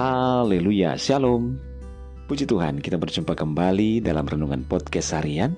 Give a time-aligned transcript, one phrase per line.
[0.00, 1.60] Haleluya, Shalom.
[2.24, 5.52] Puji Tuhan, kita berjumpa kembali dalam renungan podcast harian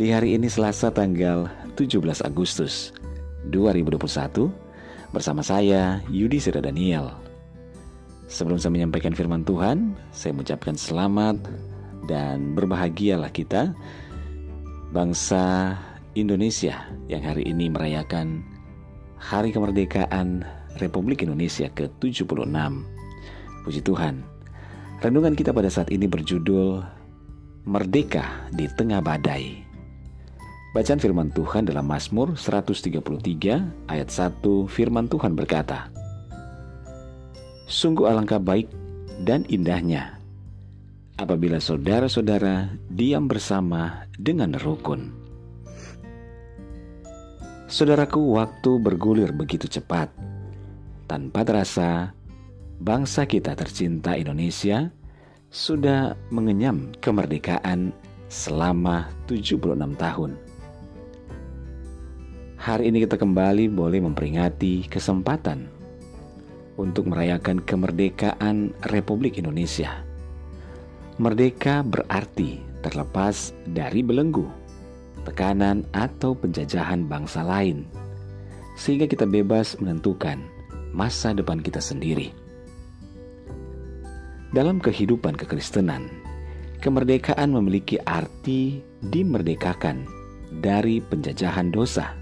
[0.00, 2.96] di hari ini Selasa tanggal 17 Agustus
[3.52, 4.48] 2021
[5.12, 7.12] bersama saya Yudi Sira Daniel.
[8.32, 11.36] Sebelum saya menyampaikan firman Tuhan, saya mengucapkan selamat
[12.08, 13.76] dan berbahagialah kita
[14.96, 15.76] bangsa
[16.16, 18.40] Indonesia yang hari ini merayakan
[19.20, 20.48] Hari Kemerdekaan
[20.80, 22.93] Republik Indonesia ke-76.
[23.64, 24.20] Puji Tuhan.
[25.00, 26.84] Renungan kita pada saat ini berjudul
[27.64, 29.64] Merdeka di Tengah Badai.
[30.76, 33.00] Bacaan firman Tuhan dalam Mazmur 133
[33.88, 35.88] ayat 1 firman Tuhan berkata,
[37.64, 38.68] Sungguh alangkah baik
[39.24, 40.20] dan indahnya
[41.16, 45.14] apabila saudara-saudara diam bersama dengan rukun.
[47.70, 50.12] Saudaraku, waktu bergulir begitu cepat.
[51.08, 52.14] Tanpa terasa,
[52.82, 54.90] bangsa kita tercinta Indonesia
[55.54, 57.94] sudah mengenyam kemerdekaan
[58.26, 60.34] selama 76 tahun.
[62.58, 65.68] Hari ini kita kembali boleh memperingati kesempatan
[66.74, 70.02] untuk merayakan kemerdekaan Republik Indonesia.
[71.20, 74.50] Merdeka berarti terlepas dari belenggu,
[75.22, 77.86] tekanan atau penjajahan bangsa lain,
[78.74, 80.42] sehingga kita bebas menentukan
[80.90, 82.43] masa depan kita sendiri.
[84.54, 86.06] Dalam kehidupan kekristenan,
[86.78, 90.06] kemerdekaan memiliki arti dimerdekakan
[90.62, 92.14] dari penjajahan dosa.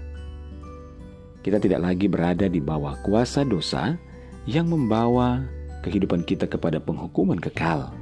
[1.45, 4.01] Kita tidak lagi berada di bawah kuasa dosa
[4.49, 5.45] yang membawa
[5.85, 7.93] kehidupan kita kepada penghukuman kekal,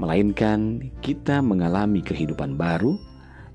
[0.00, 2.96] melainkan kita mengalami kehidupan baru,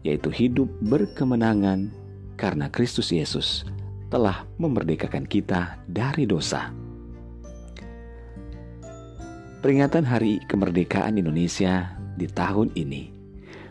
[0.05, 1.89] yaitu hidup berkemenangan
[2.37, 3.65] karena Kristus Yesus
[4.13, 6.82] telah memerdekakan kita dari dosa.
[9.63, 13.07] Peringatan Hari Kemerdekaan Indonesia di tahun ini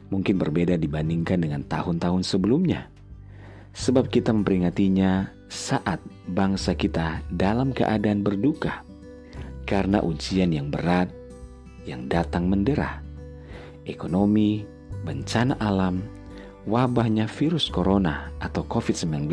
[0.09, 2.89] mungkin berbeda dibandingkan dengan tahun-tahun sebelumnya,
[3.77, 6.00] sebab kita memperingatinya saat
[6.33, 8.81] bangsa kita dalam keadaan berduka
[9.69, 11.12] karena ujian yang berat
[11.84, 13.05] yang datang mendera,
[13.84, 14.65] ekonomi,
[15.05, 16.00] bencana alam,
[16.65, 19.28] wabahnya virus corona atau COVID-19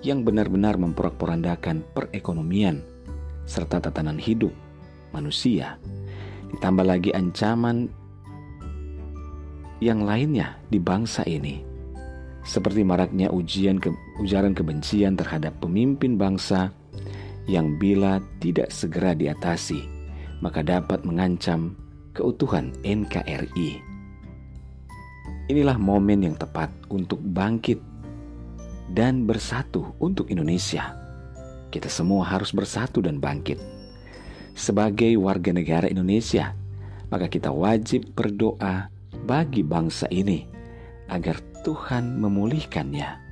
[0.00, 2.80] yang benar-benar memporak-porandakan perekonomian
[3.44, 4.56] serta tatanan hidup
[5.16, 5.80] manusia,
[6.52, 7.88] ditambah lagi ancaman
[9.80, 11.64] yang lainnya di bangsa ini,
[12.44, 13.88] seperti maraknya ujian ke,
[14.20, 16.68] ujaran kebencian terhadap pemimpin bangsa
[17.48, 19.84] yang bila tidak segera diatasi,
[20.44, 21.72] maka dapat mengancam
[22.12, 23.80] keutuhan NKRI.
[25.46, 27.78] Inilah momen yang tepat untuk bangkit
[28.90, 30.90] dan bersatu untuk Indonesia.
[31.70, 33.75] Kita semua harus bersatu dan bangkit
[34.56, 36.56] sebagai warga negara Indonesia,
[37.12, 38.88] maka kita wajib berdoa
[39.28, 40.48] bagi bangsa ini
[41.12, 43.28] agar Tuhan memulihkannya.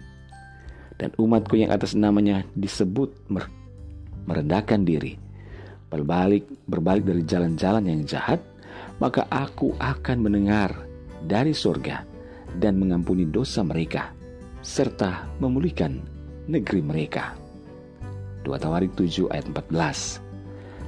[0.95, 3.11] Dan umatku yang atas namanya disebut
[4.31, 5.19] merendahkan diri,
[5.91, 8.39] berbalik berbalik dari jalan-jalan yang jahat,
[9.03, 10.71] maka aku akan mendengar
[11.27, 12.07] dari surga
[12.63, 14.15] dan mengampuni dosa mereka
[14.63, 15.99] serta memulihkan
[16.47, 17.35] negeri mereka.
[18.47, 20.24] 2 Tawarik 7 ayat 14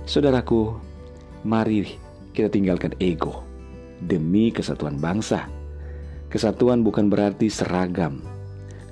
[0.06, 0.70] Saudaraku,
[1.42, 1.98] mari
[2.30, 3.42] kita tinggalkan ego
[3.98, 5.50] demi kesatuan bangsa.
[6.30, 8.22] Kesatuan bukan berarti seragam.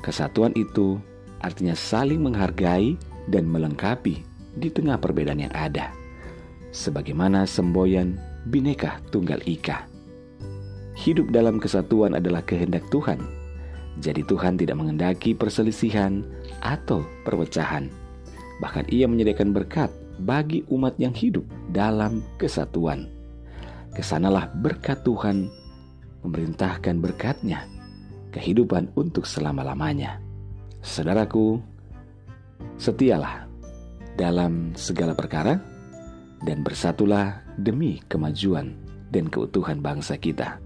[0.02, 0.98] Kesatuan itu
[1.38, 2.98] artinya saling menghargai
[3.30, 4.26] dan melengkapi
[4.58, 5.94] di tengah perbedaan yang ada.
[6.74, 8.18] Sebagaimana semboyan
[8.50, 9.86] bineka tunggal ika.
[10.98, 13.22] Hidup dalam kesatuan adalah kehendak Tuhan.
[14.02, 16.26] Jadi Tuhan tidak mengendaki perselisihan
[16.58, 17.86] atau perpecahan.
[18.58, 23.10] Bahkan ia menyediakan berkat bagi umat yang hidup dalam kesatuan.
[23.94, 25.46] Ke sanalah berkat Tuhan
[26.24, 27.68] memerintahkan berkatnya,
[28.34, 30.18] kehidupan untuk selama-lamanya.
[30.82, 31.60] Saudaraku,
[32.80, 33.46] setialah
[34.18, 35.60] dalam segala perkara
[36.42, 38.74] dan bersatulah demi kemajuan
[39.14, 40.58] dan keutuhan bangsa kita.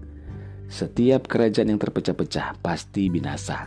[0.69, 3.65] Setiap kerajaan yang terpecah-pecah pasti binasa,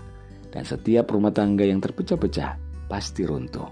[0.51, 2.51] dan setiap rumah tangga yang terpecah-pecah
[2.87, 3.67] pasti runtuh.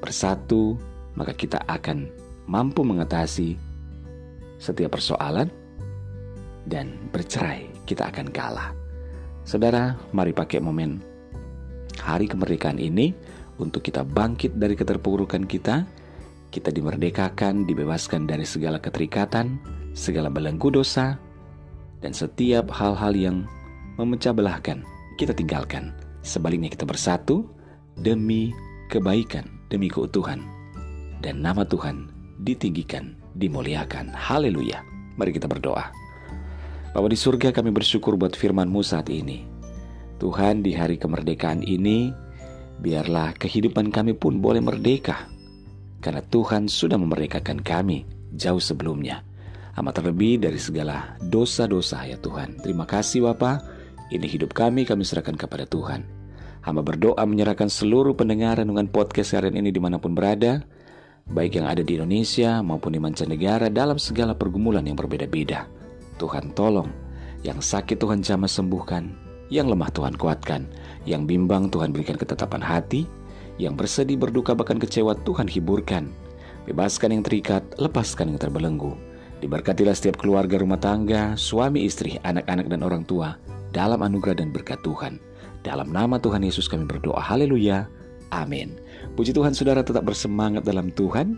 [0.00, 2.08] Bersatu maka kita akan
[2.48, 3.56] mampu mengatasi
[4.62, 5.50] setiap persoalan
[6.66, 8.70] dan bercerai kita akan kalah.
[9.42, 11.02] Saudara, mari pakai momen
[11.98, 13.10] hari kemerdekaan ini
[13.58, 15.82] untuk kita bangkit dari keterpurukan kita,
[16.54, 19.58] kita dimerdekakan, dibebaskan dari segala keterikatan,
[19.98, 21.18] segala belenggu dosa,
[21.98, 23.36] dan setiap hal-hal yang
[23.98, 24.86] memecah belahkan,
[25.18, 25.90] kita tinggalkan.
[26.22, 27.50] Sebaliknya kita bersatu
[27.98, 28.54] demi
[28.86, 30.61] kebaikan, demi keutuhan
[31.22, 32.10] dan nama Tuhan
[32.42, 34.10] ditinggikan, dimuliakan.
[34.10, 34.82] Haleluya.
[35.14, 35.94] Mari kita berdoa.
[36.92, 39.46] Bapak di surga kami bersyukur buat firman-Mu saat ini.
[40.18, 42.12] Tuhan di hari kemerdekaan ini,
[42.82, 45.30] biarlah kehidupan kami pun boleh merdeka.
[46.02, 48.04] Karena Tuhan sudah memerdekakan kami
[48.34, 49.22] jauh sebelumnya.
[49.78, 52.60] Amat terlebih dari segala dosa-dosa ya Tuhan.
[52.60, 53.64] Terima kasih Bapak.
[54.12, 56.04] Ini hidup kami, kami serahkan kepada Tuhan.
[56.60, 60.62] Hamba berdoa menyerahkan seluruh pendengar dengan podcast harian ini di mana pun berada,
[61.30, 65.70] baik yang ada di Indonesia maupun di mancanegara dalam segala pergumulan yang berbeda-beda.
[66.18, 66.90] Tuhan tolong.
[67.42, 69.10] Yang sakit Tuhan jamah sembuhkan.
[69.50, 70.62] Yang lemah Tuhan kuatkan.
[71.06, 73.06] Yang bimbang Tuhan berikan ketetapan hati.
[73.58, 76.10] Yang bersedih berduka bahkan kecewa Tuhan hiburkan.
[76.66, 78.94] Bebaskan yang terikat, lepaskan yang terbelenggu.
[79.42, 83.34] Diberkatilah setiap keluarga rumah tangga, suami istri, anak-anak dan orang tua
[83.74, 85.18] dalam anugerah dan berkat Tuhan.
[85.66, 87.18] Dalam nama Tuhan Yesus kami berdoa.
[87.18, 87.90] Haleluya.
[88.32, 88.80] Amin.
[89.12, 91.36] Puji Tuhan saudara tetap bersemangat dalam Tuhan.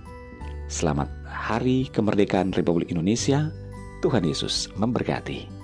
[0.70, 3.50] Selamat Hari Kemerdekaan Republik Indonesia.
[3.98, 5.63] Tuhan Yesus memberkati.